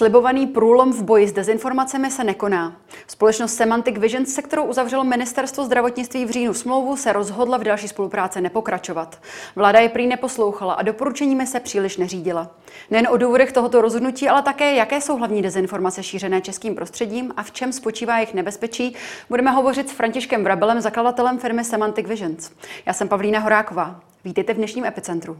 [0.00, 2.76] Slibovaný průlom v boji s dezinformacemi se nekoná.
[3.06, 7.88] Společnost Semantic Vision, se kterou uzavřelo ministerstvo zdravotnictví v říjnu smlouvu, se rozhodla v další
[7.88, 9.18] spolupráce nepokračovat.
[9.56, 12.50] Vláda je prý neposlouchala a doporučeními se příliš neřídila.
[12.90, 17.42] Nejen o důvodech tohoto rozhodnutí, ale také, jaké jsou hlavní dezinformace šířené českým prostředím a
[17.42, 18.96] v čem spočívá jejich nebezpečí,
[19.28, 22.50] budeme hovořit s Františkem Vrabelem, zakladatelem firmy Semantic Visions.
[22.86, 24.00] Já jsem Pavlína Horáková.
[24.24, 25.38] Vítejte v dnešním epicentru.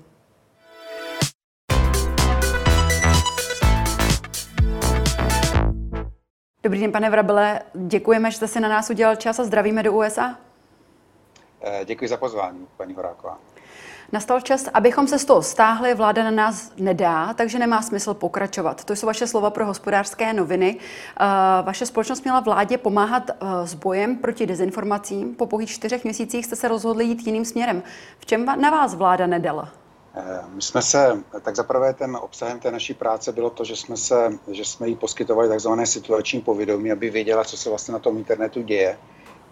[6.62, 7.60] Dobrý den, pane Vrabele.
[7.74, 10.36] Děkujeme, že jste si na nás udělal čas a zdravíme do USA.
[11.62, 13.38] Eh, děkuji za pozvání, paní Horáková.
[14.12, 18.84] Nastal čas, abychom se z toho stáhli, vláda na nás nedá, takže nemá smysl pokračovat.
[18.84, 20.76] To jsou vaše slova pro hospodářské noviny.
[20.78, 21.24] Eh,
[21.62, 25.34] vaše společnost měla vládě pomáhat eh, s bojem proti dezinformacím.
[25.34, 27.82] Po pouhých čtyřech měsících jste se rozhodli jít jiným směrem.
[28.18, 29.79] V čem na vás vláda nedala?
[30.14, 33.96] Eh, my jsme se, tak zaprvé ten obsahem té naší práce bylo to, že jsme,
[33.96, 38.18] se, že jsme jí poskytovali takzvané situační povědomí, aby věděla, co se vlastně na tom
[38.18, 38.98] internetu děje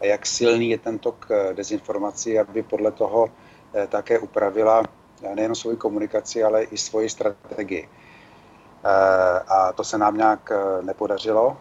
[0.00, 3.30] a jak silný je ten tok eh, dezinformací, aby podle toho
[3.74, 4.82] eh, také upravila
[5.34, 7.88] nejen svoji komunikaci, ale i svoji strategii.
[9.48, 11.56] A to se nám nějak nepodařilo.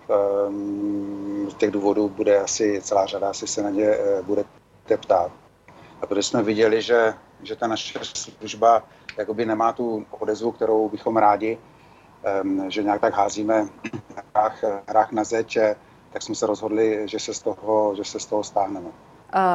[1.50, 5.32] Z těch důvodů bude asi celá řada, asi se na ně budete ptát.
[6.02, 8.84] A protože jsme viděli, že že ta naše služba
[9.18, 11.58] jakoby nemá tu odezvu, kterou bychom rádi,
[12.68, 13.68] že nějak tak házíme
[14.36, 15.58] hrách, hrách na zeď,
[16.14, 18.90] tak jsme se rozhodli, že se z toho, že se z toho stáhneme.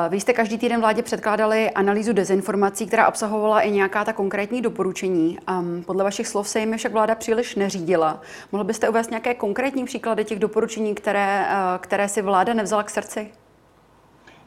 [0.09, 5.39] Vy jste každý týden vládě předkládali analýzu dezinformací, která obsahovala i nějaká ta konkrétní doporučení.
[5.87, 8.21] Podle vašich slov se jim však vláda příliš neřídila.
[8.53, 11.47] Mohl byste uvést nějaké konkrétní příklady těch doporučení, které,
[11.79, 13.33] které si vláda nevzala k srdci?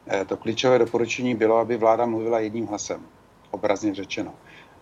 [0.06, 3.00] Eh, to klíčové doporučení bylo, aby vláda mluvila jedním hlasem
[3.56, 4.34] obrazně řečeno.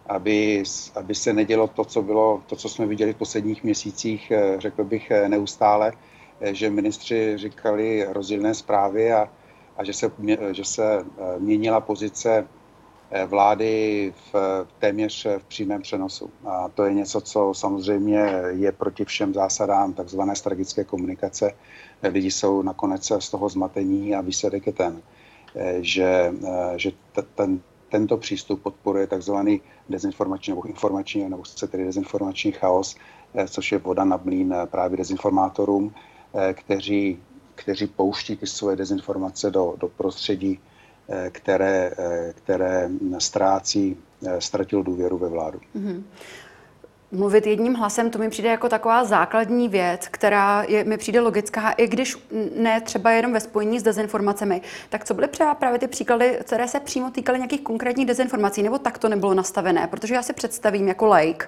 [0.06, 0.62] Aby,
[0.94, 4.84] aby se nedělo to co, bylo, to, co jsme viděli v posledních měsících, eh, řekl
[4.84, 5.92] bych eh, neustále,
[6.40, 9.28] eh, že ministři říkali rozdílné zprávy a,
[9.76, 10.12] a že, se,
[10.52, 11.04] že se
[11.38, 12.46] měnila pozice
[13.26, 16.30] vlády v, téměř v přímém přenosu.
[16.46, 18.18] A to je něco, co samozřejmě
[18.58, 21.54] je proti všem zásadám takzvané strategické komunikace.
[22.02, 25.02] Lidi jsou nakonec z toho zmatení a výsledek je ten,
[25.80, 26.32] že,
[26.76, 26.90] že
[27.34, 27.60] ten,
[27.94, 32.96] tento přístup podporuje takzvaný dezinformační nebo informační, nebo se tedy dezinformační chaos,
[33.34, 35.94] eh, což je voda na mlín eh, právě dezinformátorům,
[36.34, 37.18] eh, kteří,
[37.54, 40.60] kteří pouští ty svoje dezinformace do, do prostředí,
[41.30, 41.90] které,
[42.34, 43.96] které ztrácí,
[44.38, 45.60] ztratil důvěru ve vládu.
[45.76, 46.02] Mm-hmm
[47.12, 51.70] mluvit jedním hlasem, to mi přijde jako taková základní věc, která je, mi přijde logická,
[51.70, 52.16] i když
[52.56, 54.60] ne třeba jenom ve spojení s dezinformacemi.
[54.88, 58.78] Tak co byly třeba právě ty příklady, které se přímo týkaly nějakých konkrétních dezinformací, nebo
[58.78, 59.86] tak to nebylo nastavené?
[59.86, 61.46] Protože já si představím jako like,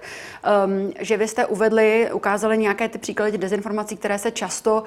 [0.66, 4.82] um, že vy jste uvedli, ukázali nějaké ty příklady dezinformací, které se často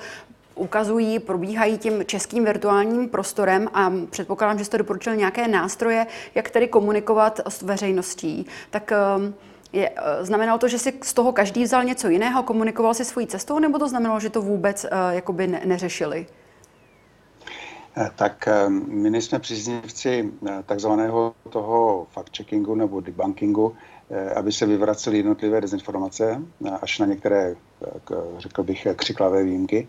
[0.56, 6.68] ukazují, probíhají tím českým virtuálním prostorem a předpokládám, že jste doporučil nějaké nástroje, jak tedy
[6.68, 8.46] komunikovat s veřejností.
[8.70, 9.34] Tak um,
[9.74, 13.28] je, eh, znamenalo to, že si z toho každý vzal něco jiného, komunikoval si svojí
[13.28, 16.28] cestou, nebo to znamenalo, že to vůbec uh, jakoby ne, neřešili?
[17.98, 18.50] Eh, tak
[18.88, 20.32] my nejsme příznivci
[20.66, 23.76] takzvaného toho fact-checkingu nebo debunkingu,
[24.36, 26.42] aby se vyvracely jednotlivé dezinformace,
[26.82, 27.56] až na některé,
[28.38, 29.88] řekl bych, křiklavé výjimky,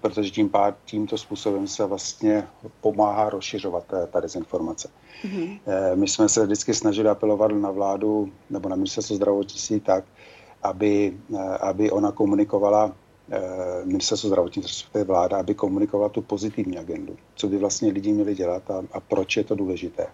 [0.00, 2.46] protože tím pád, tímto způsobem se vlastně
[2.80, 4.88] pomáhá rozšiřovat ta dezinformace.
[5.24, 5.58] Mm-hmm.
[5.94, 10.04] My jsme se vždycky snažili apelovat na vládu nebo na ministerstvo zdravotnictví tak,
[10.62, 12.92] aby, eh, aby ona komunikovala
[13.30, 18.34] eh, ministerstvo zdravotnictví, je vláda, aby komunikovala tu pozitivní agendu, co by vlastně lidi měli
[18.34, 20.06] dělat a, a proč je to důležité.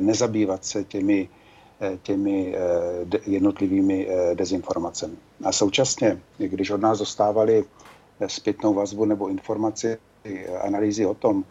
[0.00, 1.28] Nezabývat se těmi,
[2.02, 2.54] těmi
[3.26, 5.16] jednotlivými dezinformacemi.
[5.44, 7.64] A současně, když od nás dostávali
[8.26, 9.98] zpětnou vazbu nebo informaci,
[10.62, 11.44] analýzy o tom,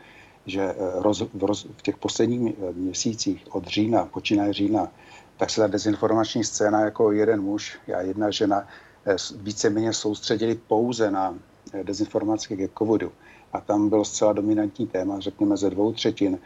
[0.47, 4.91] že eh, roz, v, roz, v těch posledních eh, měsících od října, počínaje října,
[5.37, 8.67] tak se ta dezinformační scéna jako jeden muž a jedna žena
[9.05, 11.35] eh, víceméně soustředili pouze na
[11.83, 13.11] dezinformaci ke covidu.
[13.53, 16.39] A tam bylo zcela dominantní téma, řekněme ze dvou třetin,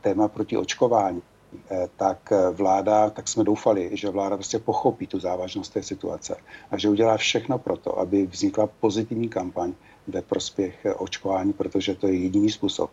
[0.00, 1.22] téma proti očkování.
[1.96, 6.36] Tak vláda, tak jsme doufali, že vláda prostě pochopí tu závažnost té situace
[6.70, 9.72] a že udělá všechno pro to, aby vznikla pozitivní kampaň,
[10.08, 12.90] ve prospěch očkování, protože to je jediný způsob,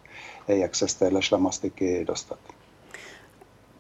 [0.47, 2.39] jak se z téhle šlamastiky dostat.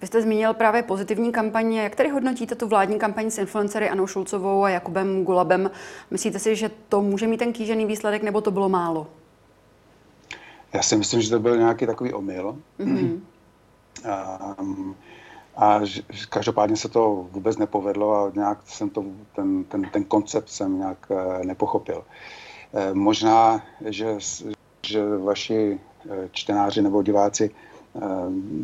[0.01, 1.81] Vy jste zmínil právě pozitivní kampaně.
[1.81, 5.71] Jak tedy hodnotíte tu vládní kampaň s influencery Anou Šulcovou a Jakubem Gulabem?
[6.11, 9.07] Myslíte si, že to může mít ten kýžený výsledek, nebo to bylo málo?
[10.73, 12.57] Já si myslím, že to byl nějaký takový omyl.
[12.79, 13.19] Mm-hmm.
[14.59, 14.95] Um,
[15.55, 15.79] A
[16.29, 19.05] každopádně se to vůbec nepovedlo a nějak jsem to,
[19.35, 22.03] ten, ten, ten koncept jsem nějak eh, nepochopil.
[22.73, 24.17] Eh, možná, že,
[24.85, 25.79] že vaši
[26.09, 27.51] eh, čtenáři nebo diváci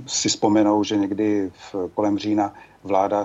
[0.07, 2.53] si vzpomenou, že někdy v, kolem října
[2.83, 3.23] vláda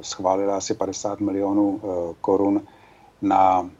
[0.00, 1.80] schválila asi 50 milionů
[2.20, 2.62] korun
[3.22, 3.70] na,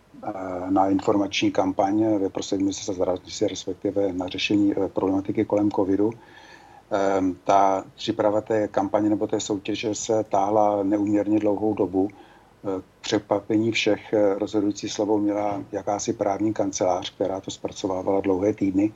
[0.71, 6.11] na informační kampaň ve prostředí ministerstva zdravotnictví, respektive na řešení problematiky kolem covidu.
[6.95, 12.09] Ehm, ta příprava té kampaně nebo té soutěže se táhla neuměrně dlouhou dobu.
[12.65, 18.93] Ehm, překvapení všech eh, rozhodující slovo měla jakási právní kancelář, která to zpracovávala dlouhé týdny.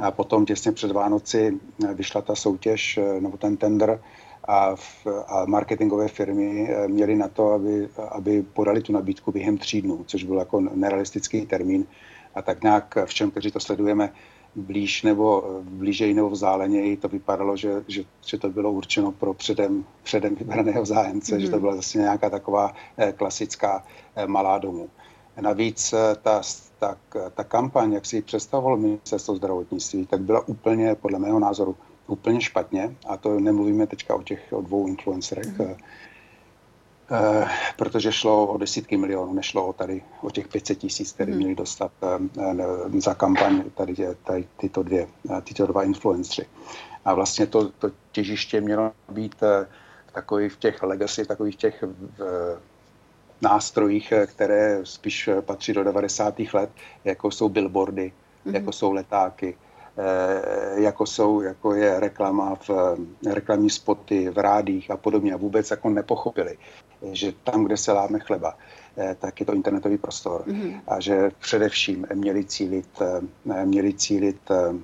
[0.00, 4.00] A potom těsně před Vánoci eh, vyšla ta soutěž eh, nebo ten tender
[4.44, 9.82] a, v, a marketingové firmy měly na to, aby, aby podali tu nabídku během tří
[9.82, 11.84] dnů, což byl jako nerealistický termín.
[12.34, 14.12] A tak nějak všem, kteří to sledujeme,
[14.62, 19.84] blíž nebo blíže nebo vzdáleněji, to vypadalo, že, že, že to bylo určeno pro předem,
[20.02, 21.40] předem vybraného zájemce, mm.
[21.40, 21.60] že to mhm.
[21.60, 23.84] byla zase nějaká taková eh, klasická
[24.16, 24.88] eh, malá domů.
[25.40, 26.42] Navíc eh, ta,
[26.78, 26.96] ta,
[27.34, 31.76] ta kampaň, jak si ji představovalo ministerstvo zdravotnictví, tak byla úplně, podle mého názoru,
[32.06, 32.96] úplně špatně.
[33.06, 35.74] A to nemluvíme teďka o těch o dvou influencerech, mm.
[37.10, 41.38] Eh, protože šlo o desítky milionů, nešlo o tady o těch 500 tisíc, které hmm.
[41.38, 43.94] měli dostat eh, za kampaň tady,
[44.24, 46.48] tady tyto, dvě, eh, tyto dva influenceri.
[47.04, 49.34] A vlastně to, to těžiště mělo být
[50.12, 52.58] takový v těch legacy, takových těch v,
[53.42, 56.34] nástrojích, které spíš patří do 90.
[56.52, 56.70] let,
[57.04, 58.12] jako jsou billboardy,
[58.44, 58.54] hmm.
[58.54, 59.56] jako jsou letáky,
[60.74, 62.96] jako, jsou, jako je reklama v
[63.26, 66.58] reklamní spoty v rádích a podobně a vůbec jako nepochopili,
[67.12, 68.58] že tam, kde se láme chleba,
[68.96, 70.80] eh, tak je to internetový prostor mm-hmm.
[70.88, 74.74] a že především měli cílit, eh, měli cílit eh,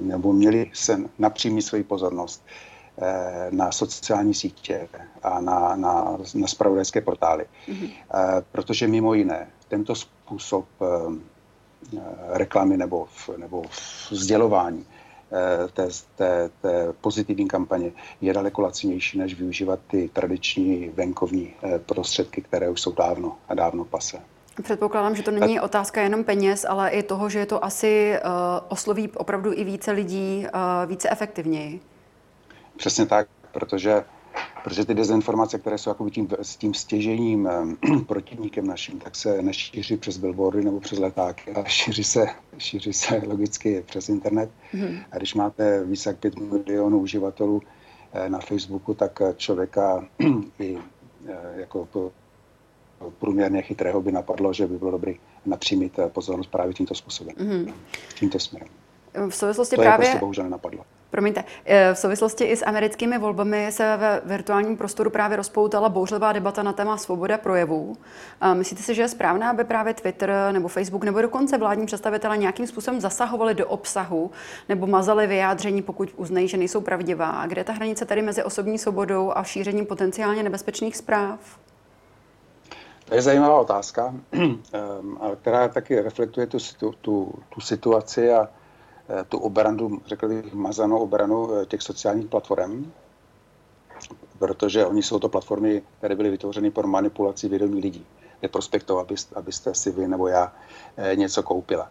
[0.00, 2.44] nebo měli se napřímit svoji pozornost
[3.50, 4.88] na sociální sítě
[5.22, 7.44] a na, na, na spravodajské portály.
[7.68, 7.92] Mm-hmm.
[8.52, 10.64] Protože mimo jiné, tento způsob
[12.28, 13.62] reklamy nebo, nebo
[14.10, 15.01] vzdělování Eh,
[15.72, 22.40] té, té, té pozitivní kampaně je daleko lacinější, než využívat ty tradiční venkovní eh, prostředky,
[22.42, 24.18] které už jsou dávno a dávno pase.
[24.62, 28.30] Předpokládám, že to není otázka jenom peněz, ale i toho, že to asi uh,
[28.68, 31.80] osloví opravdu i více lidí uh, více efektivněji.
[32.76, 34.04] Přesně tak, protože
[34.64, 39.42] Protože ty dezinformace, které jsou jako tím, s tím stěžením eh, protivníkem naším, tak se
[39.42, 42.26] nešíří přes billboardy nebo přes letáky, ale šíří se,
[42.58, 44.50] šíří se logicky přes internet.
[44.72, 44.98] Mm.
[45.12, 47.62] A když máte více jak 5 milionů uživatelů
[48.12, 50.04] eh, na Facebooku, tak eh, člověka
[50.58, 50.78] i
[51.56, 51.88] jako
[53.18, 55.12] průměrně chytrého by napadlo, že by bylo dobré
[55.46, 57.72] napřímit pozornost právě tímto způsobem, mm.
[58.18, 58.68] tímto směrem.
[59.28, 60.06] V souvislosti to právě...
[60.06, 60.84] je prostě bohužel nenapadlo.
[61.12, 66.32] Promiňte, eh, v souvislosti i s americkými volbami se ve virtuálním prostoru právě rozpoutala bouřlivá
[66.32, 67.96] debata na téma svoboda projevů.
[68.54, 72.66] Myslíte si, že je správné, aby právě Twitter nebo Facebook nebo dokonce vládní představitelé nějakým
[72.66, 74.30] způsobem zasahovali do obsahu
[74.68, 77.30] nebo mazali vyjádření, pokud uznají, že nejsou pravdivá?
[77.30, 81.38] A kde je ta hranice tady mezi osobní svobodou a šířením potenciálně nebezpečných zpráv?
[83.04, 86.58] To je zajímavá otázka, ehm, která taky reflektuje tu,
[87.00, 88.48] tu, tu situaci a
[89.28, 92.92] tu obranu, řekl bych, mazanou obranu eh, těch sociálních platform,
[94.38, 98.06] protože oni jsou to platformy, které byly vytvořeny pro manipulaci vědomí lidí
[98.42, 100.52] ve prospěch toho, abyste si vy nebo já
[100.96, 101.90] eh, něco koupila.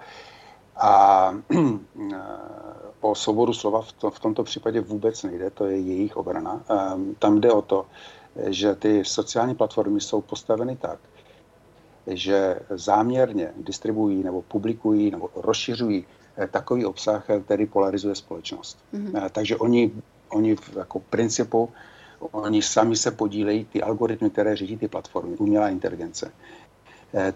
[0.75, 1.34] A
[3.01, 6.63] o svobodu slova v, to, v tomto případě vůbec nejde, to je jejich obrana.
[7.20, 7.86] Tam jde o to,
[8.48, 11.00] že ty sociální platformy jsou postaveny tak,
[12.08, 18.77] že záměrně distribuují nebo publikují nebo rozšiřují Eh, takový obsah, eh, který polarizuje společnost.
[18.93, 19.29] Mm-hmm.
[19.29, 19.91] Takže oni,
[20.29, 21.69] oni jako principu,
[22.19, 26.31] oni sami se podílejí, ty algoritmy, které řídí ty platformy, umělá inteligence,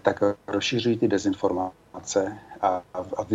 [0.02, 3.26] tak rozšiřují ty dezinformace a, a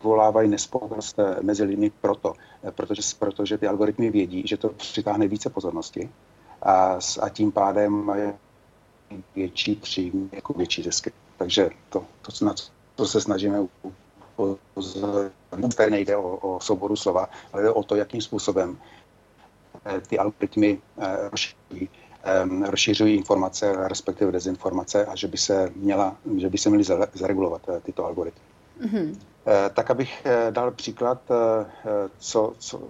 [0.00, 2.34] vyvolávají nespokojenost mezi lidmi proto,
[2.70, 6.10] protože, protože ty algoritmy vědí, že to přitáhne více pozornosti
[6.62, 8.32] a, a tím pádem mají
[9.34, 11.12] větší příjmy, jako větší zisky.
[11.36, 12.54] Takže to, to na
[12.96, 13.58] co se snažíme
[15.76, 18.78] tady nejde o, o souboru slova, ale jde o to, jakým způsobem
[19.84, 21.88] eh, ty algoritmy eh, rozšiřují,
[22.24, 27.62] eh, rozšiřují informace, respektive dezinformace a že by se, měla, že by se měly zaregulovat
[27.82, 28.42] tyto algoritmy.
[28.80, 29.16] Mm-hmm.
[29.74, 31.22] Tak abych dal příklad,
[32.18, 32.82] co, co,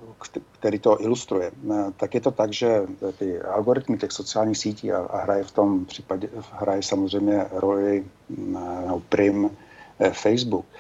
[0.53, 1.51] který to ilustruje,
[1.97, 2.83] tak je to tak, že
[3.19, 8.05] ty algoritmy těch sociálních sítí a, a hraje v tom případě, hraje samozřejmě roli
[8.39, 9.51] no, prim
[10.13, 10.77] Facebook, Eh,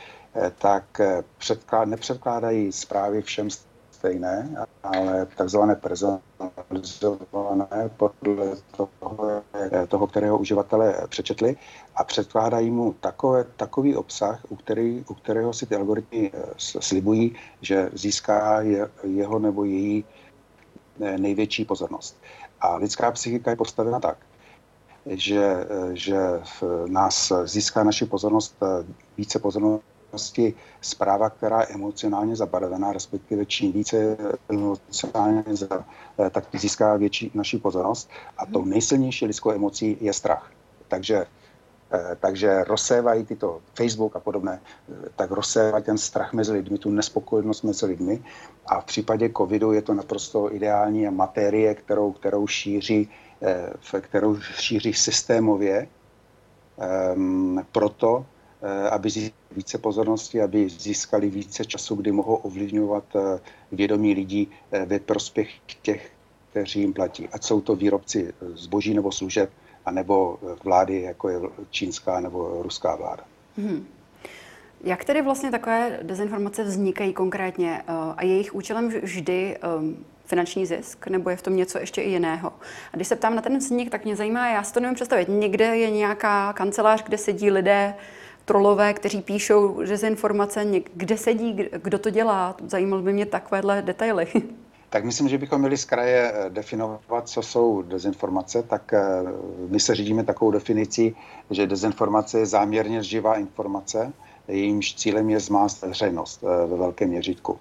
[0.59, 1.23] tak eh,
[1.85, 3.49] nepředkládají zprávy všem
[3.91, 9.43] stejné, ale takzvané personalizované podle toho,
[9.89, 11.57] toho, kterého uživatelé přečetli
[11.97, 17.91] a předkládají mu takové, takový obsah, u, který, u kterého si ty algoritmy slibují, že
[17.93, 20.05] získá je, jeho nebo její
[20.99, 22.17] největší pozornost.
[22.61, 24.17] A lidská psychika je postavena tak,
[25.07, 26.19] že, že
[26.87, 28.57] nás získá naši pozornost,
[29.17, 29.39] více
[30.11, 34.17] pozornosti zpráva, která je emocionálně zabarvená, respektive čím více
[34.49, 35.45] emocionálně,
[36.31, 38.11] tak získá větší naši pozornost.
[38.38, 40.50] A tou nejsilnější lidskou emocí je strach.
[40.88, 41.26] Takže
[41.93, 46.90] Eh, takže rozsévají tyto Facebook a podobné, eh, tak rozsévají ten strach mezi lidmi, tu
[46.90, 48.23] nespokojenost mezi lidmi
[48.67, 53.11] a v případě covidu je to naprosto ideální materie, kterou, kterou, šíří,
[53.43, 55.88] eh, kterou šíří systémově
[57.14, 58.26] um, proto,
[58.90, 63.05] aby získali více pozornosti, aby získali více času, kdy mohou ovlivňovat
[63.73, 64.50] vědomí lidí
[64.87, 65.49] ve prospěch
[65.83, 66.11] těch,
[66.50, 67.29] kteří jim platí.
[67.33, 69.50] Ať jsou to výrobci zboží nebo služeb,
[69.87, 71.40] anebo vlády, jako je
[71.71, 73.25] čínská nebo ruská vláda.
[73.57, 73.87] Hmm.
[74.85, 80.67] Jak tedy vlastně takové dezinformace vznikají konkrétně eh, a je jejich účelem vždy ehm, finanční
[80.67, 82.52] zisk, nebo je v tom něco ještě i jiného?
[82.93, 85.29] A když se ptám na ten vznik, tak mě zajímá, já si to nevím představit.
[85.29, 87.95] Někde je nějaká kancelář, kde sedí lidé,
[88.50, 92.57] trolové, kteří píšou dezinformace, kde sedí, kdo to dělá?
[92.66, 94.26] Zajímal by mě takovéhle detaily.
[94.92, 98.62] Tak myslím, že bychom měli z kraje eh, definovat, co jsou dezinformace.
[98.62, 99.00] Tak eh,
[99.69, 101.16] my se řídíme takovou definicí,
[101.50, 104.12] že dezinformace je záměrně živá informace,
[104.49, 107.59] jejímž cílem je zmást veřejnost eh, ve velkém měřítku.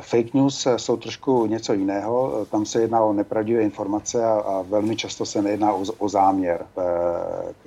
[0.00, 2.46] Fake news jsou trošku něco jiného.
[2.50, 6.66] Tam se jedná o nepravdivé informace a, a velmi často se nejedná o, o záměr
[6.78, 6.82] e,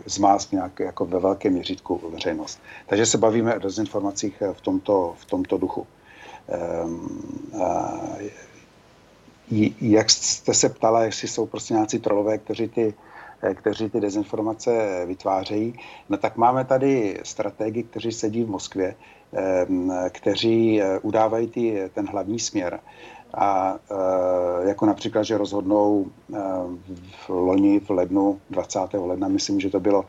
[0.05, 2.59] zmást nějak jako ve velkém měřítku veřejnost.
[2.85, 5.87] Takže se bavíme o dezinformacích v tomto, v tomto duchu.
[6.49, 8.47] E,
[9.81, 12.93] jak jste se ptala, jestli jsou prostě nějací trolové, kteří ty,
[13.41, 19.16] eh, kteří ty dezinformace vytvářejí, no tak máme tady strategy, kteří sedí v Moskvě, ehm,
[20.09, 22.79] kteří eh, udávají ty, ten hlavní směr.
[23.33, 26.05] A eh, jako například, že rozhodnou
[27.25, 28.79] v loni, v lednu, 20.
[28.93, 30.05] ledna, myslím, že to bylo,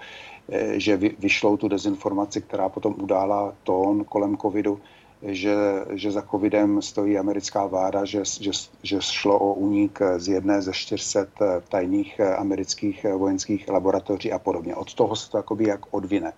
[0.72, 4.80] že vyšlou tu dezinformaci, která potom udála tón kolem covidu,
[5.22, 5.54] že,
[5.90, 8.50] že za covidem stojí americká vláda, že, že,
[8.82, 11.26] že šlo o únik z jedné ze 400
[11.68, 14.74] tajných amerických vojenských laboratoří a podobně.
[14.74, 16.32] Od toho se to jakoby jak odvine.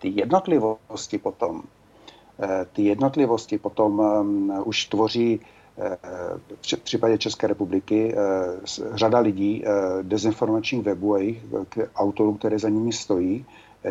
[0.00, 1.79] Ty jednotlivosti potom, eh,
[2.72, 5.40] ty jednotlivosti potom um, už tvoří
[5.78, 5.96] eh,
[6.76, 8.16] v případě České republiky eh,
[8.94, 9.64] řada lidí,
[10.02, 11.42] dezinformačních webů a jejich
[11.96, 13.46] autorů, které za nimi stojí,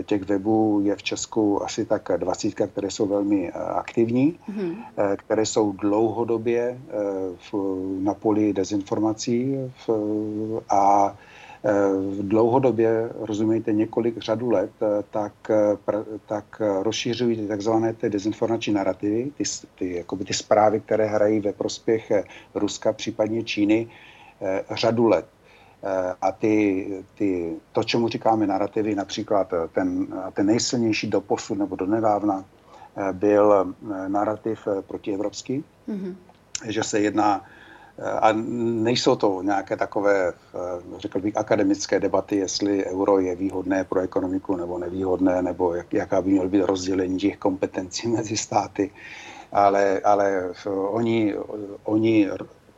[0.06, 4.76] Těch webů je v Česku asi tak 20, které jsou velmi eh, aktivní, mm-hmm.
[5.18, 6.80] které jsou dlouhodobě
[8.00, 9.56] na poli dezinformací
[10.70, 11.16] a
[12.22, 14.72] dlouhodobě, rozumíte, několik řadu let,
[15.10, 15.34] tak,
[16.26, 19.44] tak rozšířují ty takzvané ty dezinformační narrativy, ty,
[19.76, 22.12] ty, jakoby ty zprávy, které hrají ve prospěch
[22.56, 23.88] Ruska, případně Číny,
[24.72, 25.26] řadu let.
[25.84, 31.58] Eh, a ty, ty, to, čemu říkáme narrativy, například eh, ten, eh, ten nejsilnější doposud
[31.58, 32.46] nebo donedávna
[33.12, 33.76] byl
[34.08, 36.16] narrativ protievropský, mm-hmm.
[36.68, 37.46] že se jedná,
[38.22, 40.34] a nejsou to nějaké takové,
[40.98, 46.22] řekl bych, akademické debaty, jestli euro je výhodné pro ekonomiku nebo nevýhodné, nebo jak, jaká
[46.22, 48.92] by mělo být rozdělení těch kompetencí mezi státy,
[49.52, 51.36] ale, ale oni,
[51.84, 52.30] oni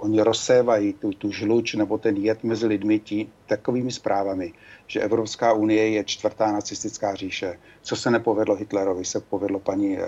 [0.02, 4.54] oni rozsévají tu, tu žluč nebo ten jed mezi lidmi tí, takovými zprávami,
[4.88, 7.60] že Evropská unie je čtvrtá nacistická říše.
[7.82, 10.06] Co se nepovedlo Hitlerovi, se povedlo paní eh,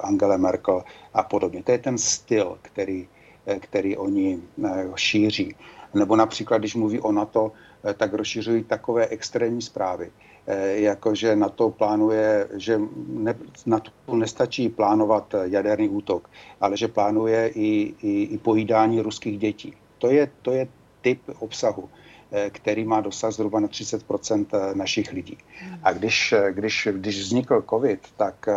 [0.00, 0.82] Angele Merkel
[1.14, 1.62] a podobně.
[1.62, 3.21] To je ten styl, který, eh,
[3.58, 5.56] který oni eh, šíří.
[5.94, 7.52] Nebo například, když mluví o NATO,
[7.96, 10.10] tak rozšiřují takové extrémní zprávy
[10.46, 13.34] Eh, jakože na to plánuje, že ne,
[13.66, 16.30] na to nestačí plánovat jaderný útok,
[16.60, 19.74] ale že plánuje i, i, i pojídání ruských dětí.
[19.98, 20.68] To je, to je
[21.00, 21.88] typ obsahu,
[22.32, 25.38] eh, který má dosah zhruba na 30 eh, našich lidí.
[25.82, 28.48] A když, když, když vznikl COVID, tak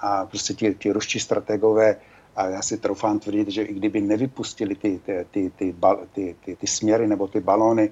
[0.00, 1.96] a prostě ti, ti ruští strategové
[2.36, 5.74] a já si troufám tvrdit, že i kdyby nevypustili ty, ty, ty, ty,
[6.12, 7.90] ty, ty, ty směry nebo ty balóny,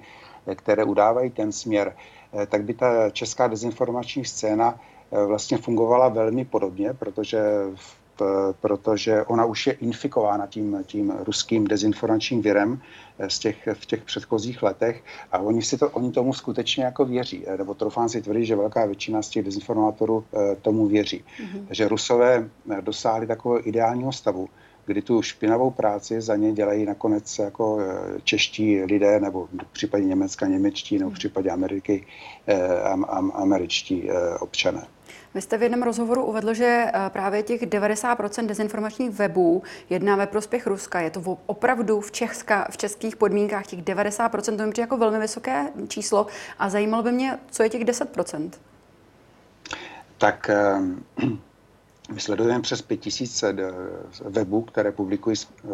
[0.57, 1.95] které udávají ten směr,
[2.33, 4.81] Eh, tak by ta česká dezinformační scéna
[5.13, 7.41] eh, vlastně fungovala velmi podobně, protože
[8.61, 12.81] protože ona už je infikována tím, tím ruským dezinformačním virem
[13.19, 17.05] eh, z těch, v těch předchozích letech a oni, si to, oni tomu skutečně jako
[17.05, 17.45] věří.
[17.59, 20.25] Nebo trofán si tvrdí, že velká většina z těch dezinformátorů
[20.63, 21.25] tomu věří.
[21.25, 21.67] Mm-hmm.
[21.67, 22.49] Takže rusové
[22.81, 24.49] dosáhli takového ideálního stavu,
[24.87, 27.79] kdy tu špinavou práci za ně dělají nakonec jako
[28.25, 32.07] čeští lidé, nebo v případě Německa němečtí, nebo v případě Ameriky
[33.35, 34.11] američtí
[34.41, 34.87] občané.
[35.35, 40.67] Vy jste v jednom rozhovoru uvedl, že právě těch 90% dezinformačních webů jedná ve prospěch
[40.67, 41.01] Ruska.
[41.01, 45.19] Je to opravdu v, Česka, v českých podmínkách těch 90%, to mi přijde jako velmi
[45.19, 46.27] vysoké číslo
[46.59, 48.51] a zajímalo by mě, co je těch 10%?
[50.19, 50.51] Tak
[52.13, 53.55] my sledujeme přes 5000 eh,
[54.25, 55.69] webů, které publikují eh,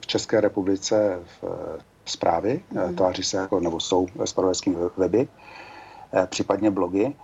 [0.00, 2.96] v České republice v eh, zprávy, mm.
[2.96, 5.28] tváří se jako, nebo jsou zpravodajskými weby,
[6.26, 7.14] případně blogy.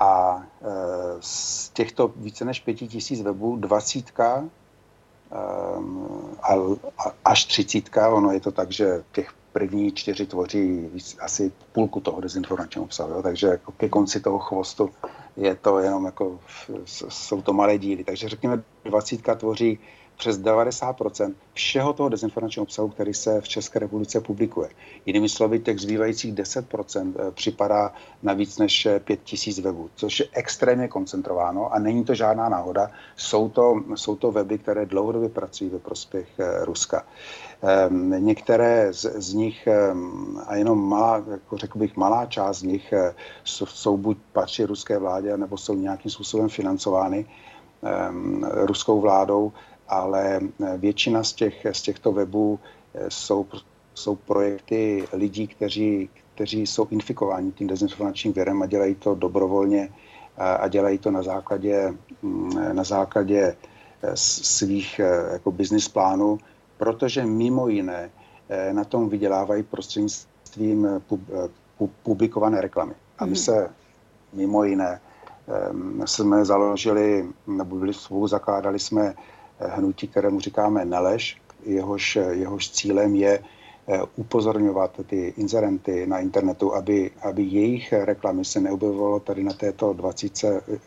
[0.00, 0.42] A
[1.20, 4.44] z těchto více než 5000 webů dvacítka
[7.24, 10.90] až třicítka, ono je to tak, že těch první čtyři tvoří
[11.20, 14.90] asi půlku toho dezinformačního obsahu, takže jako ke konci toho chvostu
[15.36, 16.38] je to jenom jako,
[16.86, 18.04] jsou to malé díly.
[18.04, 19.78] Takže řekněme, 20 tvoří
[20.20, 24.68] přes 90% všeho toho dezinformačního obsahu, který se v České republice publikuje.
[25.06, 30.26] Jinými slovy, těch zbývajících 10% eh, připadá na víc než 5000 eh, webů, což je
[30.32, 32.90] extrémně koncentrováno a není to žádná náhoda.
[33.16, 37.06] Jsou to, jsou to weby, které dlouhodobě pracují ve prospěch eh, Ruska.
[37.62, 42.62] Ehm, některé z, z nich, ehm, a jenom malá, jako řekl bych, malá část z
[42.62, 42.94] nich
[43.44, 47.26] jsou, jsou buď patří ruské vládě, nebo jsou nějakým způsobem financovány
[47.82, 49.52] ehm, ruskou vládou
[49.90, 52.58] ale eh, většina z, těch, z těchto webů
[52.94, 53.46] eh, jsou,
[53.94, 59.88] jsou projekty lidí, kteří, kteří jsou infikováni tím dezinformačním věrem a dělají to dobrovolně
[60.36, 63.56] a dělají to na základě, mm, na základě
[64.02, 65.00] eh, svých
[65.32, 66.38] jako business plánů,
[66.78, 68.10] protože mimo jiné
[68.72, 70.88] na tom vydělávají prostřednictvím
[72.02, 72.94] publikované reklamy.
[73.18, 73.36] A my mhm.
[73.36, 73.70] se
[74.32, 75.00] mimo jiné
[76.04, 79.14] jsme založili, nebo byli spolu zakládali jsme
[79.60, 81.36] hnutí, kterému říkáme Nelež,
[81.66, 88.60] jehož, jehož cílem je eh, upozorňovat ty inzerenty na internetu, aby, aby jejich reklamy se
[88.60, 90.32] neobjevovalo tady na této 20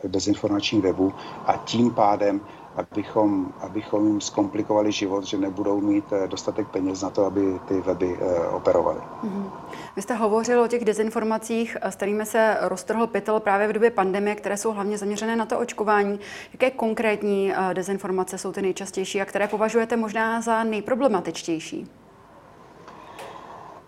[0.04, 1.14] dezinformačních webů.
[1.46, 2.42] A tím pádem
[2.76, 7.82] abychom, abychom jim zkomplikovali život, že nebudou mít eh, dostatek peněz na to, aby ty
[7.82, 9.00] weby eh, operovaly.
[9.24, 9.52] Mm-hmm.
[9.96, 14.36] Vy jste hovořil o těch dezinformacích, s kterými se roztrhl pytel právě v době pandemie,
[14.36, 16.20] které jsou hlavně zaměřené na to očkování.
[16.54, 21.92] Jaké konkrétní eh, dezinformace jsou ty nejčastější a které považujete možná za nejproblematičtější?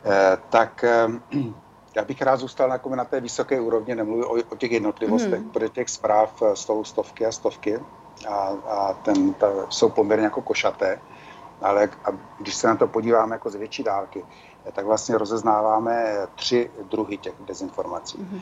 [0.06, 1.08] Eh, tak eh,
[1.96, 5.50] já bych rád zůstal na, na té vysoké úrovni, nemluvím o, o těch jednotlivostech, hmm.
[5.50, 7.80] protože těch zpráv jsou stovky a stovky
[8.28, 8.34] a,
[8.68, 11.00] a ten, ta, jsou poměrně jako košaté,
[11.62, 14.26] ale a když se na to podíváme jako z větší dálky,
[14.74, 18.18] tak vlastně rozeznáváme tři druhy těch dezinformací.
[18.18, 18.42] Mm-hmm.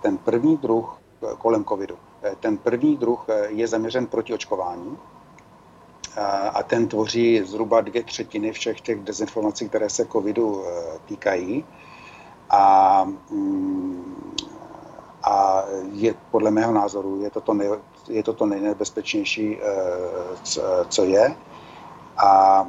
[0.00, 4.98] Ten první druh eh, kolem covidu, eh, ten první druh je zaměřen proti očkování
[6.54, 10.64] a ten tvoří zhruba dvě třetiny všech těch dezinformací, které se covidu
[11.04, 11.64] týkají.
[12.50, 14.34] A, mm,
[15.22, 17.68] a je, podle mého názoru je to to, nej,
[18.08, 19.58] je to, to nejnebezpečnější,
[20.88, 21.36] co je.
[22.16, 22.66] A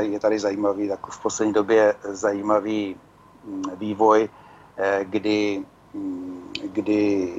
[0.00, 2.96] je tady zajímavý, tak v poslední době zajímavý
[3.44, 4.28] mm, vývoj,
[4.76, 7.32] eh, kdy, mm, kdy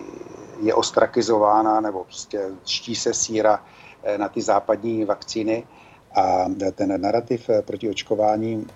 [0.62, 3.63] je ostrakizována nebo prostě ští se síra
[4.03, 5.67] eh, na ty západní vakcíny
[6.15, 8.67] a ten narrativ eh, proti očkování,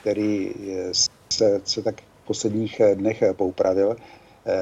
[0.00, 0.54] který
[1.32, 3.96] se, se tak v posledních dnech poupravil,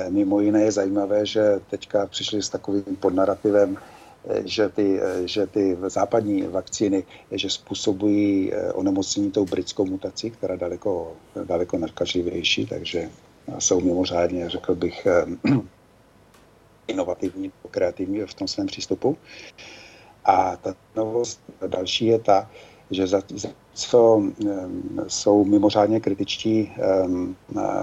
[0.08, 3.76] mimo jiné je zajímavé, že teďka přišli s takovým podnarativem,
[4.44, 11.12] že ty, že ty západní vakcíny že způsobují eh, onemocnění tou britskou mutací, která daleko,
[11.44, 13.10] daleko nakažlivější, takže
[13.58, 15.26] jsou mimořádně, řekl bych, eh,
[16.86, 19.16] inovativní, kreativní v tom svém přístupu.
[20.24, 22.50] A ta novost další je ta,
[22.90, 24.22] že za, za co
[25.08, 26.72] jsou mimořádně kritičtí,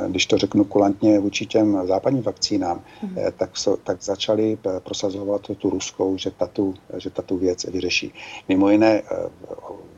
[0.07, 3.15] když to řeknu kulantně vůči těm západním vakcínám, mm.
[3.37, 8.13] tak, so, tak začali prosazovat tu ruskou, že tato, že tato věc vyřeší.
[8.47, 9.29] Mimo jiné eh,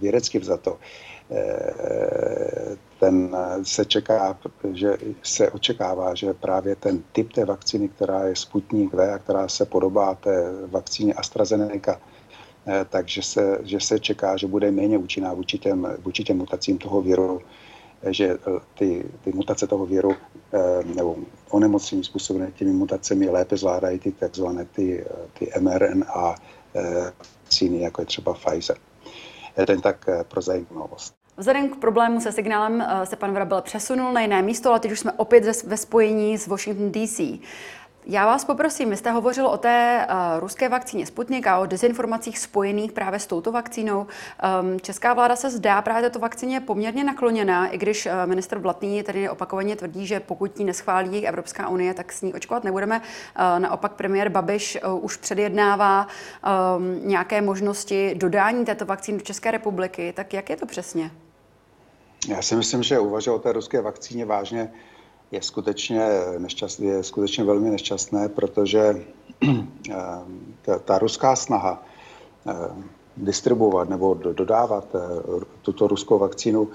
[0.02, 0.78] vědecky vzato,
[1.32, 4.38] eh, ten se čeká,
[4.74, 9.48] že se očekává, že právě ten typ té vakcíny, která je Sputnik V a která
[9.48, 12.15] se podobá té vakcíně AstraZeneca, Eh,
[12.90, 17.02] takže se, že se čeká, že bude méně účinná vůči těm, vůči těm mutacím toho
[17.02, 17.42] viru,
[18.04, 20.16] eh, že eh, ty, ty mutace toho viru
[20.96, 21.16] nebo
[21.50, 25.06] onemocnění způsobené těmi mutacemi lépe zvládají ty takzvané ty,
[25.40, 26.36] ty mRNA
[27.46, 28.78] vakcíny, jako je třeba Pfizer.
[29.68, 31.16] Ten tak pro zajímavost.
[31.38, 35.00] Vzhledem k problému se signálem se pan Vrabel přesunul na jiné místo, ale teď už
[35.00, 37.20] jsme opět ve spojení s Washington DC.
[38.08, 42.40] Já vás poprosím, vy jste hovořil o té uh, ruské vakcíně Sputnik a o dezinformacích
[42.40, 44.00] spojených právě s touto vakcínou.
[44.00, 49.04] Um, česká vláda se zdá právě této vakcíně poměrně nakloněná, i když uh, minister Blatný
[49.04, 53.00] tedy opakovaně tvrdí, že pokud ji neschválí Evropská unie, tak s ní očkovat nebudeme.
[53.00, 56.08] Uh, naopak premiér Babiš uh, už předjednává
[56.78, 60.14] um, nějaké možnosti dodání této vakcíny do České republiky.
[60.16, 61.12] Tak jak je to přesně?
[62.28, 64.72] Já si myslím, že uvažovat o té ruské vakcíně vážně
[65.32, 66.08] je skutečně,
[66.38, 69.06] nešťastné, je skutečně velmi nešťastné, protože
[69.90, 69.96] eh,
[70.62, 71.84] ta, ta ruská snaha
[72.48, 72.54] eh,
[73.18, 75.00] distribuovat nebo dodávat eh,
[75.62, 76.70] tuto ruskou vakcínu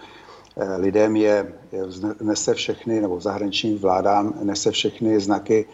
[0.77, 1.83] lidem je, je
[2.21, 5.67] nese všechny, nebo zahraničním vládám nese všechny znaky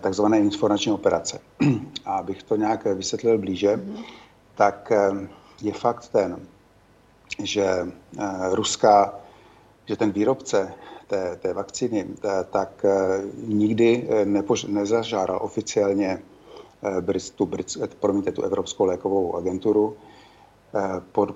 [0.00, 1.38] takzvané informační operace.
[2.04, 4.04] A abych to nějak vysvětlil blíže, mm-hmm.
[4.54, 4.92] tak
[5.62, 6.46] je fakt ten,
[7.42, 7.88] že
[8.52, 9.14] ruská,
[9.86, 10.74] že ten výrobce
[11.12, 12.06] té, té vakcíny,
[12.50, 16.22] tak eh, nikdy eh, nepož, nezažádal oficiálně
[16.82, 17.48] eh, tu,
[18.00, 19.96] promiňte, tu Evropskou lékovou agenturu.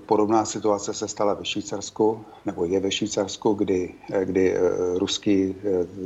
[0.07, 4.57] Podobná situace se stala ve Švýcarsku, nebo je ve Švýcarsku, kdy, kdy
[4.97, 5.55] ruský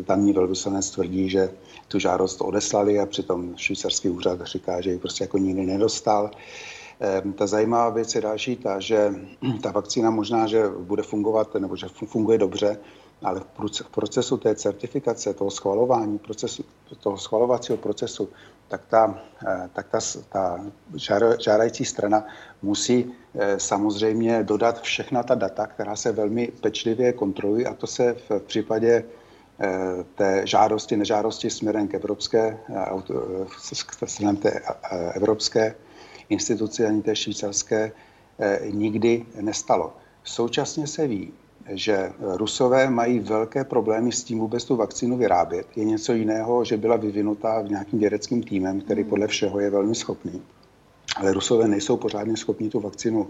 [0.05, 1.51] tamní velvyslanec tvrdí, že
[1.89, 6.31] tu žádost odeslali a přitom švýcarský úřad říká, že ji prostě jako nikdy nedostal.
[7.35, 9.15] Ta zajímavá věc je další ta, že
[9.63, 12.79] ta vakcína možná, že bude fungovat, nebo že funguje dobře,
[13.23, 16.65] ale v procesu té certifikace, toho schvalování, procesu,
[17.01, 18.29] toho schvalovacího procesu,
[18.69, 20.61] tak ta, eh, tak ta, ta
[21.39, 22.25] žádající strana
[22.63, 28.17] musí eh, samozřejmě dodat všechna ta data, která se velmi pečlivě kontrolují a to se
[28.29, 29.05] v případě
[29.61, 32.59] eh, té žádosti, nežádosti směrem k evropské,
[34.05, 34.61] směrem té
[35.15, 35.75] evropské
[36.29, 37.93] instituci ani té švýcarské
[38.71, 39.93] nikdy nestalo.
[40.25, 41.33] Současně se ví,
[41.71, 45.67] že Rusové mají velké problémy s tím vůbec tu vakcínu vyrábět.
[45.77, 49.95] Je něco jiného, že byla vyvinutá v nějakým vědeckým týmem, který podle všeho je velmi
[49.95, 50.43] schopný.
[51.17, 53.29] Ale Rusové nejsou pořádně schopni tu vakcínu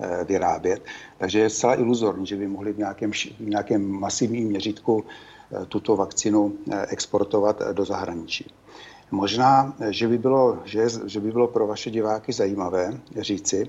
[0.00, 0.82] eh, vyrábět.
[1.18, 5.96] Takže je zcela iluzorní, že by mohli v nějakém, v nějakém masivním měřítku eh, tuto
[5.96, 8.46] vakcínu eh, exportovat do zahraničí.
[9.10, 13.68] Možná, že by, bylo, že, že by bylo pro vaše diváky zajímavé říci,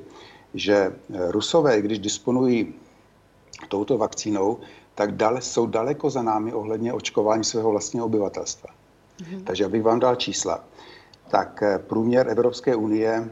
[0.54, 2.74] že Rusové, když disponují
[3.68, 4.58] touto vakcínou,
[4.96, 8.70] tak dale, jsou daleko za námi ohledně očkování svého vlastního obyvatelstva.
[8.70, 9.44] Mm-hmm.
[9.44, 10.64] Takže abych vám dal čísla,
[11.32, 13.30] tak eh, průměr Evropské unie,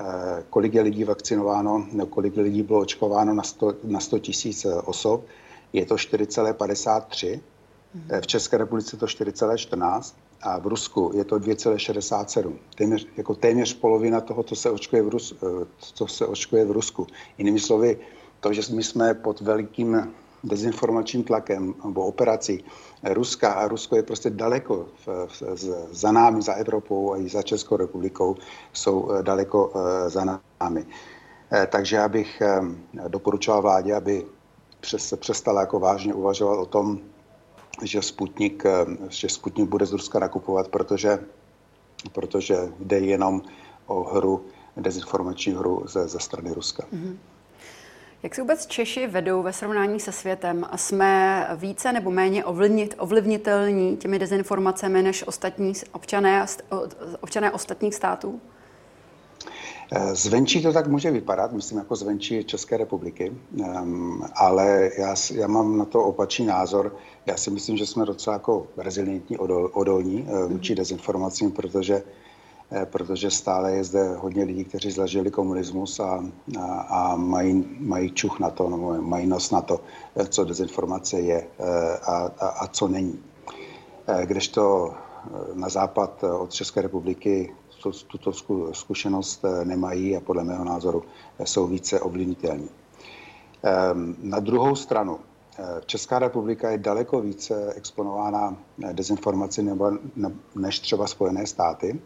[0.00, 0.04] eh,
[0.50, 4.74] kolik je lidí vakcinováno, nebo kolik lidí bylo očkováno na 100, na 100 tisíc eh,
[4.74, 5.24] osob,
[5.72, 7.40] je to 4,53.
[7.94, 8.20] Mm-hmm.
[8.20, 12.52] V České republice to 4,14 a v Rusku je to 2,67.
[12.76, 15.34] Téměř, jako téměř polovina toho, co se očkuje v, Rus,
[15.78, 17.06] co se očkuje v Rusku.
[17.38, 17.98] Jinými slovy,
[18.44, 20.12] to, že my jsme pod velikým
[20.44, 22.64] dezinformačním tlakem nebo operací
[23.02, 27.42] Ruska a Rusko je prostě daleko v, v, za námi, za Evropou a i za
[27.42, 28.36] Českou republikou
[28.72, 30.24] jsou eh, daleko eh, za
[30.60, 30.86] námi.
[31.52, 32.42] Eh, takže já bych
[33.08, 34.26] doporučoval vládě, aby
[34.80, 37.00] přes, přestala jako vážně uvažovat o tom,
[37.82, 38.62] že Sputnik,
[39.08, 41.18] že Sputnik bude z Ruska nakupovat, protože,
[42.12, 43.42] protože jde jenom
[43.86, 44.44] o hru,
[44.76, 46.84] dezinformační hru ze, ze strany Ruska.
[46.92, 47.16] Mm-hmm.
[48.24, 50.66] Jak se vůbec Češi vedou ve srovnání se světem?
[50.70, 56.46] A jsme více nebo méně ovlivnit, ovlivnitelní těmi dezinformacemi než ostatní občané,
[57.20, 58.40] občané ostatních států?
[59.92, 65.46] Eh, zvenčí to tak může vypadat, myslím jako zvenčí České republiky, um, ale já, já
[65.46, 66.96] mám na to opačný názor.
[67.26, 70.76] Já si myslím, že jsme docela jako rezilientní, odol, odolní uh, vůči mm-hmm.
[70.76, 72.23] dezinformacím, protože Eh,
[72.84, 76.24] protože stále je zde hodně lidí, kteří zažili komunismus a,
[76.60, 79.80] a, a mají, mají čuch na to, nebo mají nos na to,
[80.16, 83.22] eh, co dezinformace je eh, a, a, a co není.
[84.24, 84.94] Kdežto
[85.54, 87.54] na západ od České republiky
[88.06, 88.32] tuto
[88.72, 91.02] zkušenost nemají a podle mého názoru
[91.44, 92.68] jsou více ovlivnitelní.
[93.62, 95.18] Ehm, na druhou stranu,
[95.86, 98.56] Česká republika je daleko více exponována
[98.92, 99.66] dezinformaci
[100.54, 102.00] než třeba Spojené státy.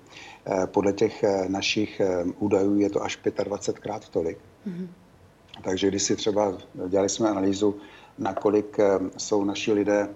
[0.47, 4.39] Eh, podle těch eh, našich eh, údajů je to až 25krát tolik.
[4.67, 4.89] Mm-hmm.
[5.63, 6.59] Takže když si třeba
[6.89, 7.77] dělali jsme analýzu,
[8.19, 8.77] nakolik
[9.17, 10.09] jsou naši lidé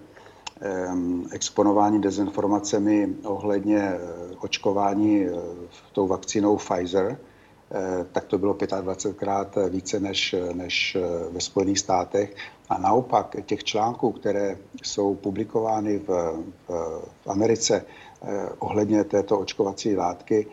[1.31, 3.91] exponováni dezinformacemi ohledně
[4.39, 5.25] očkování
[5.91, 7.17] tou vakcínou Pfizer,
[8.11, 10.97] tak to bylo 25krát více než, než
[11.31, 12.35] ve Spojených státech.
[12.69, 16.69] A naopak těch článků, které jsou publikovány v, v,
[17.23, 17.85] v Americe
[18.25, 20.47] Eh, ohledně této očkovací látky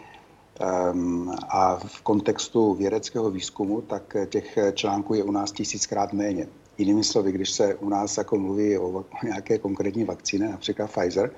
[1.49, 6.47] a v kontextu vědeckého výzkumu, tak těch článků je u nás tisíckrát méně.
[6.81, 11.31] Jinými slovy, když se u nás jako mluví o nějaké konkrétní vakcíně, například Pfizer,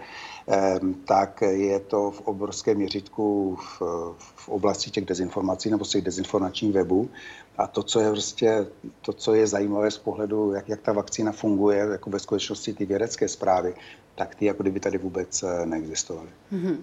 [1.05, 3.83] tak je to v obrovském měřítku v,
[4.17, 7.11] v oblasti těch dezinformací nebo těch dezinformačních webů.
[7.59, 8.67] A to, co je prostě,
[9.01, 12.87] to, co je zajímavé z pohledu, jak, jak ta vakcína funguje, jako ve skutečnosti ty
[12.87, 13.75] vědecké zprávy,
[14.15, 16.29] tak ty jako kdyby tady vůbec eh, neexistovaly.
[16.53, 16.77] Mm-hmm.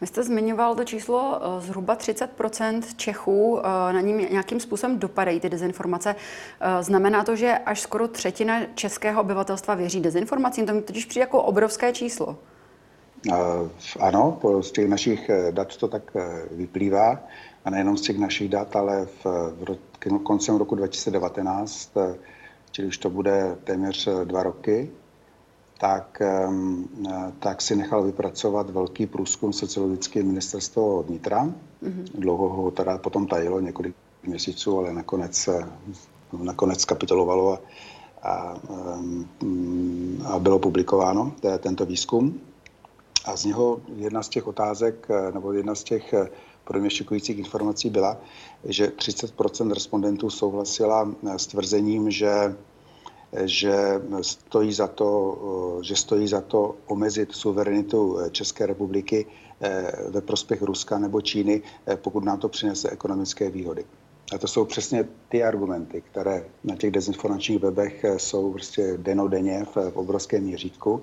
[0.00, 5.40] Vy jste zmiňoval to číslo, eh, zhruba 30 Čechů eh, na ním nějakým způsobem dopadají
[5.40, 6.14] ty dezinformace.
[6.80, 10.66] Znamená to, že až skoro třetina českého obyvatelstva věří dezinformacím?
[10.66, 12.36] To mi totiž přijde jako obrovské číslo.
[14.00, 16.02] Ano, z těch našich dat to tak
[16.50, 17.18] vyplývá.
[17.64, 19.24] A nejenom z těch našich dat, ale v,
[20.04, 21.92] v koncem roku 2019,
[22.70, 24.90] čili už to bude téměř dva roky,
[25.80, 26.22] tak,
[27.38, 31.44] tak si nechal vypracovat velký průzkum sociologické ministerstvo vnitra.
[31.44, 32.04] Mm-hmm.
[32.14, 35.48] Dlouho ho teda potom tajilo několik měsíců, ale nakonec,
[36.42, 37.58] nakonec kapitolovalo a,
[38.22, 38.56] a,
[40.24, 42.40] a bylo publikováno tento výzkum.
[43.24, 46.14] A z něho jedna z těch otázek, nebo jedna z těch
[46.64, 48.16] pro mě šokujících informací byla,
[48.64, 52.56] že 30% respondentů souhlasila s tvrzením, že
[53.44, 55.38] že stojí za to,
[55.80, 59.26] eh, že stojí za to omezit suverenitu eh, České republiky
[59.60, 61.62] eh, ve prospěch Ruska nebo Číny,
[61.96, 63.84] pokud nám to přinese ekonomické výhody.
[64.34, 69.76] A to jsou přesně ty argumenty, které na těch dezinformačních webech jsou prostě denodenně v,
[69.94, 71.02] obrovském měřítku.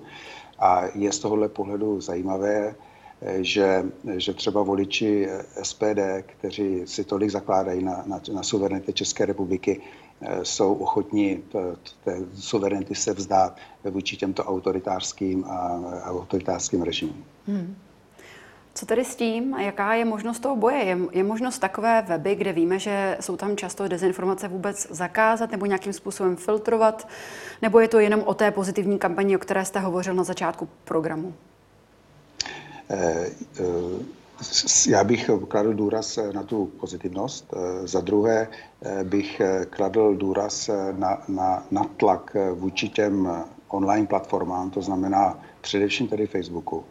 [0.58, 2.74] A je z tohohle pohledu zajímavé,
[3.40, 3.84] že,
[4.16, 5.28] že třeba voliči
[5.62, 10.07] SPD, kteří si tolik zakládají na, na, na suverenitě České republiky, Eh,
[10.42, 11.44] jsou ochotní
[12.04, 13.56] té suverenity se vzdát
[13.90, 17.24] vůči těmto autoritářským a autoritářským režimům.
[17.46, 17.76] Hmm.
[18.74, 20.78] Co tedy s tím a jaká je možnost toho boje?
[20.78, 25.66] Je, je možnost takové weby, kde víme, že jsou tam často dezinformace vůbec zakázat nebo
[25.66, 27.08] nějakým způsobem filtrovat?
[27.62, 31.34] Nebo je to jenom o té pozitivní kampani, o které jste hovořil na začátku programu?
[32.90, 33.64] Eh, eh,
[34.88, 37.54] já bych kladl důraz na tu pozitivnost.
[37.84, 38.48] Za druhé
[39.02, 46.26] bych kladl důraz na, na, na tlak vůči těm online platformám, to znamená především tedy
[46.26, 46.84] Facebooku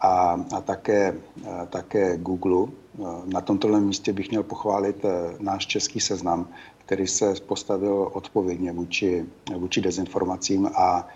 [0.00, 1.14] a, a také,
[1.70, 2.66] také Google.
[3.24, 4.96] Na tomto místě bych měl pochválit
[5.38, 6.48] náš český seznam,
[6.84, 9.24] který se postavil odpovědně vůči,
[9.56, 11.08] vůči dezinformacím a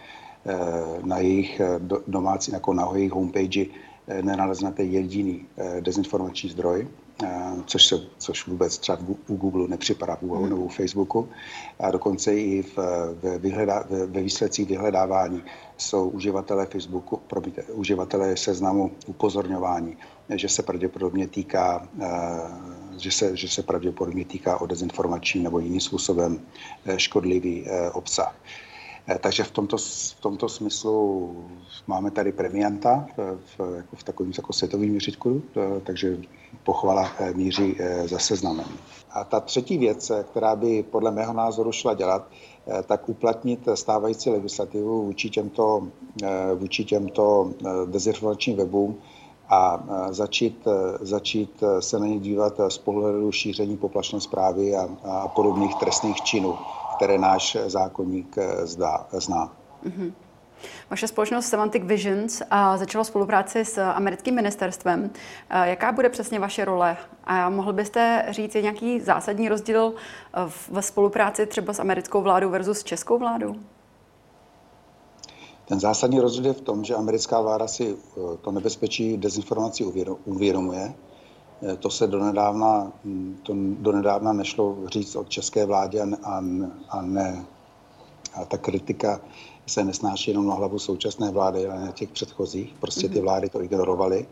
[1.04, 1.60] na jejich
[2.06, 6.88] domácí, jako na jejich homepage Eh, nenaleznete jediný eh, dezinformační zdroj,
[7.24, 7.28] eh,
[7.66, 10.48] což, se, což vůbec třeba u Google nepřipadá v Google hmm.
[10.48, 11.28] nebo u Facebooku.
[11.80, 12.78] A dokonce i v,
[13.22, 15.42] ve, vyhledá, ve, ve výsledcích vyhledávání
[15.76, 19.96] jsou uživatelé Facebooku, promiňte, uživatelé seznamu upozorňování,
[20.34, 21.88] že se pravděpodobně týká,
[22.98, 26.40] že se, že se pravděpodobně týká o dezinformační nebo jiným způsobem
[26.96, 28.34] škodlivý obsah.
[29.08, 29.76] Eh, takže v tomto,
[30.16, 31.30] v tomto smyslu
[31.86, 36.18] máme tady premianta v, v, jako v takovém jako světovém měřítku, eh, takže
[36.64, 38.66] pochvala eh, míří za seznamem.
[39.10, 42.28] A ta třetí věc, která by podle mého názoru šla dělat,
[42.86, 45.88] tak uplatnit stávající legislativu vůči těmto,
[46.54, 47.50] vůči těmto
[47.86, 48.98] dezinformačním webům
[49.48, 50.68] a začít,
[51.00, 56.54] začít se na ně dívat z pohledu šíření poplašné zprávy a, a podobných trestných činů
[56.96, 59.52] které náš zákonník eh, zdá, zná.
[59.84, 60.12] Mm-hmm.
[60.90, 65.10] Vaše společnost Semantic Visions a začala spolupráci s americkým ministerstvem.
[65.50, 66.96] Eh, jaká bude přesně vaše role?
[67.24, 72.50] A mohl byste říct, je nějaký zásadní rozdíl eh, ve spolupráci třeba s americkou vládou
[72.50, 73.54] versus českou vládou?
[75.68, 77.96] Ten zásadní rozdíl je v tom, že americká vláda si
[78.40, 79.84] to nebezpečí dezinformací
[80.24, 81.05] uvědomuje Eh,
[81.78, 86.42] to se donedávna, hm, to donedávna nešlo říct od české vládě a,
[86.88, 87.44] a, ne,
[88.34, 89.20] a ta kritika
[89.66, 92.74] se nesnáší jenom na hlavu současné vlády, ale na těch předchozích.
[92.80, 93.22] Prostě ty mhm.
[93.22, 94.26] vlády to ignorovaly.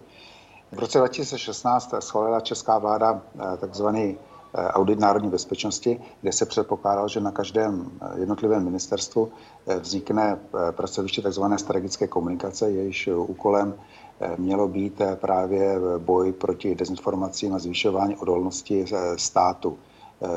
[0.73, 4.17] V roce 2016 schválila česká vláda eh, takzvaný
[4.55, 9.33] eh, audit národní bezpečnosti, kde se předpokládalo, že na každém jednotlivém ministerstvu
[9.81, 10.39] vznikne
[10.71, 11.43] pracoviště tzv.
[11.57, 14.04] strategické komunikace, jejíž úkolem Eh,
[14.37, 19.79] mělo být eh, právě boj proti dezinformacím a zvyšování odolnosti eh, státu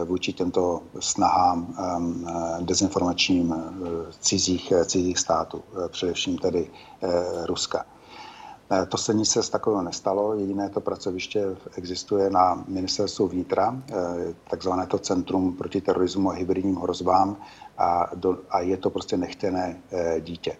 [0.05, 1.75] vůči těmto snahám
[2.61, 3.55] dezinformačním
[4.19, 6.69] cizích, cizích států, především tedy
[7.45, 7.85] Ruska.
[8.89, 10.33] To se nic se z takového nestalo.
[10.33, 13.81] Jediné to pracoviště existuje na ministerstvu vnitra,
[14.49, 17.37] takzvané to Centrum proti terorismu a hybridním hrozbám
[17.77, 19.81] a, do, a je to prostě nechtěné
[20.19, 20.57] dítě.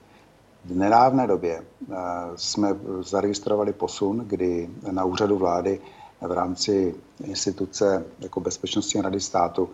[0.67, 1.95] V nedávné době eh,
[2.35, 5.81] jsme zaregistrovali posun, kdy na úřadu vlády
[6.21, 9.69] v rámci instituce jako Bezpečnostní rady státu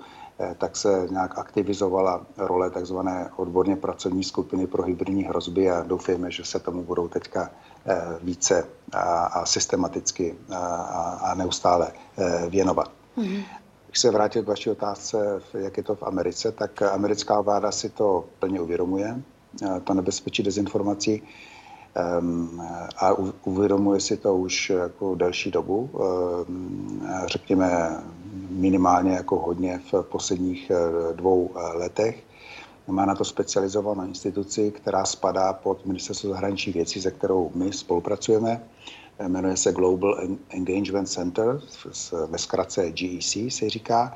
[0.57, 6.45] tak se nějak aktivizovala role takzvané odborně pracovní skupiny pro hybridní hrozby a doufejme, že
[6.45, 7.51] se tomu budou teďka
[8.21, 10.57] více a, a systematicky a,
[11.21, 11.91] a neustále
[12.49, 12.91] věnovat.
[13.17, 13.43] Mm-hmm.
[13.87, 17.89] Když se vrátil k vaší otázce, jak je to v Americe, tak americká vláda si
[17.89, 19.21] to plně uvědomuje,
[19.83, 21.21] to nebezpečí dezinformací
[22.97, 23.13] a
[23.43, 25.89] uvědomuje si to už jako delší dobu,
[27.25, 28.03] řekněme
[28.49, 32.23] minimálně jako hodně v posledních eh, dvou eh, letech.
[32.87, 38.63] Má na to specializovanou instituci, která spadá pod Ministerstvo zahraničních věcí, se kterou my spolupracujeme.
[39.27, 41.61] Jmenuje se Global Engagement Center,
[42.27, 44.15] ve zkratce GEC se říká.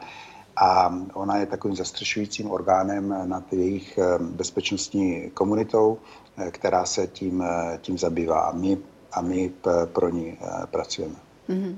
[0.61, 5.97] A ona je takovým zastřešujícím orgánem nad jejich eh, bezpečnostní komunitou,
[6.51, 7.43] která se tím,
[7.81, 8.39] tím zabývá.
[8.39, 8.77] A my,
[9.11, 9.51] a my
[9.93, 10.37] pro ní
[10.71, 11.15] pracujeme.
[11.49, 11.75] Mm-hmm.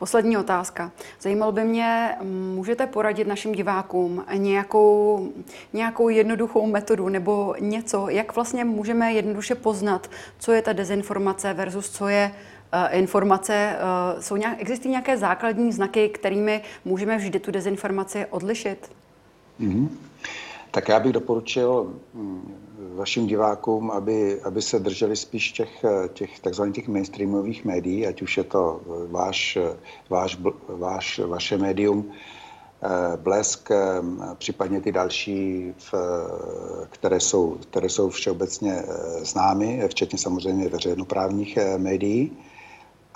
[0.00, 0.90] Poslední otázka.
[1.20, 2.16] Zajímalo by mě,
[2.54, 5.28] můžete poradit našim divákům nějakou,
[5.72, 11.90] nějakou jednoduchou metodu nebo něco, jak vlastně můžeme jednoduše poznat, co je ta dezinformace versus
[11.90, 12.32] co je
[12.90, 13.76] informace.
[14.14, 18.90] Uh, jsou nějak, existují nějaké základní znaky, kterými můžeme vždy tu dezinformaci odlišit?
[19.60, 19.88] Mm-hmm.
[20.70, 22.54] Tak já bych doporučil mm,
[22.94, 28.36] vašim divákům, aby, aby se drželi spíš těch, těch takzvaných těch mainstreamových médií, ať už
[28.36, 28.80] je to
[29.10, 29.58] váš,
[30.08, 32.12] váš, váš, vaše médium,
[32.82, 33.76] eh, Blesk, eh,
[34.38, 35.72] případně ty další,
[36.90, 42.38] které jsou, které jsou všeobecně eh, známy, včetně samozřejmě veřejnoprávních médií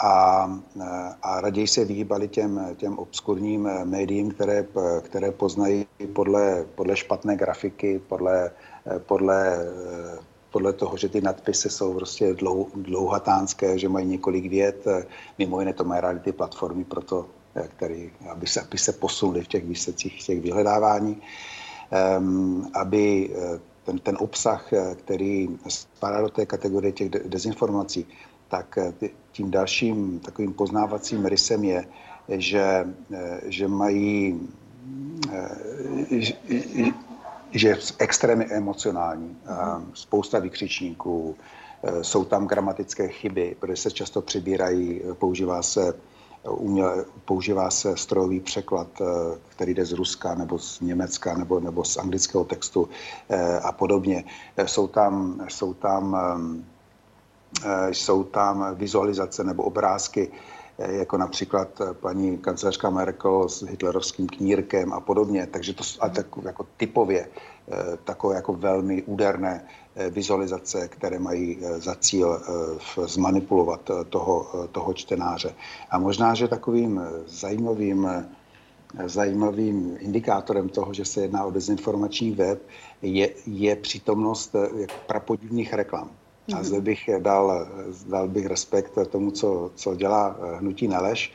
[0.04, 0.44] a,
[1.22, 4.66] a raději se vyhýbali těm, těm obskurním médiím, které,
[5.00, 8.50] které poznají podle, podle špatné grafiky, podle,
[8.98, 9.66] podle,
[10.50, 14.84] podle toho, že ty nadpisy jsou prostě dlou, dlouhatánské, že mají několik vět.
[15.38, 17.26] Mimo jiné to mají rádi ty platformy, proto,
[17.76, 21.22] který, aby, se, aby se posunuli v těch výsledcích, těch vyhledávání,
[22.18, 23.30] um, aby
[23.84, 28.06] ten, ten obsah, který spadá do té kategorie těch dezinformací,
[28.54, 28.78] tak
[29.32, 31.84] tím dalším takovým poznávacím rysem je,
[32.28, 32.86] že,
[33.44, 34.40] že mají
[37.50, 39.36] že je extrémně emocionální.
[39.94, 41.34] Spousta vykřičníků,
[42.02, 45.94] jsou tam gramatické chyby, protože se často přibírají, používá se
[46.50, 48.88] uměle, používá se strojový překlad,
[49.48, 52.88] který jde z Ruska nebo z Německa nebo, nebo z anglického textu
[53.62, 54.24] a podobně.
[54.66, 56.73] Jsou tam, jsou tam Eh,
[57.90, 60.30] jsou tam vizualizace nebo obrázky,
[60.78, 65.46] eh, jako například eh, paní kancelářka Merkel s hitlerovským knírkem a podobně.
[65.46, 67.28] Takže to a tak, jako typově
[68.04, 69.64] takové jako velmi úderné
[70.10, 72.40] vizualizace, které mají za cíl
[73.04, 75.54] zmanipulovat toho, toho čtenáře.
[75.90, 78.26] A možná, že takovým zajímavým
[79.06, 82.62] zajímavým indikátorem toho, že se jedná o dezinformační web,
[83.02, 84.56] je, je přítomnost
[85.06, 86.10] prapodivných reklam.
[86.52, 87.66] A zde bych dal,
[88.06, 91.32] dal bych respekt tomu, co, co dělá eh, hnutí Neleš,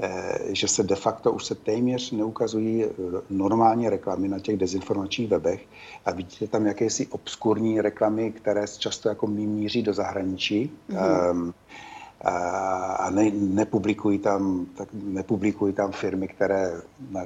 [0.00, 2.88] eh, že se de facto už se téměř neukazují eh,
[3.30, 5.66] normální reklamy na těch dezinformačních webech
[6.04, 10.72] a vidíte tam jakési obskurní reklamy, které často jako míří do zahraničí.
[10.90, 11.30] Mm-hmm.
[11.30, 11.54] Um,
[12.98, 16.72] a ne, nepublikují, tam, tak nepublikují tam firmy, které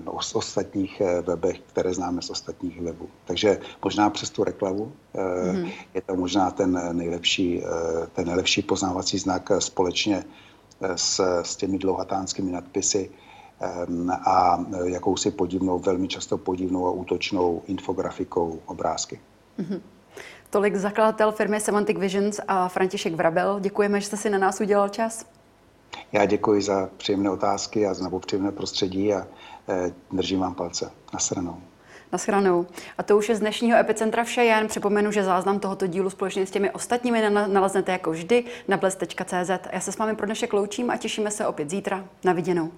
[0.05, 3.09] no, z ostatních eh, webech, které známe z ostatních webů.
[3.25, 5.73] Takže možná přes tu reklamu mm-hmm.
[5.95, 10.25] je to možná ten nejlepší, eh, ten nejlepší poznávací znak společně
[10.97, 13.11] s, s těmi dlouhatánskými nadpisy
[14.27, 19.21] a jakousi podivnou, velmi často podivnou a útočnou infografikou obrázky.
[19.59, 19.81] Mm-hmm.
[20.51, 23.61] Tolik zakladatel firmy Semantic Visions a František Vrabel.
[23.61, 25.27] Děkujeme, že jste si na nás udělal čas.
[26.13, 29.27] Já děkuji za příjemné otázky a znovu příjemné prostředí a
[29.69, 30.91] eh, držím vám palce.
[31.13, 31.57] Nasranou.
[32.13, 32.67] Naschranou.
[32.99, 34.69] A to už je z dnešního Epicentra vše jen.
[34.69, 39.51] Připomenu, že záznam tohoto dílu společně s těmi ostatními naleznete jako vždy na bles.cz.
[39.73, 42.05] Já se s vámi pro dnešek loučím a těšíme se opět zítra.
[42.25, 42.71] Na viděnou.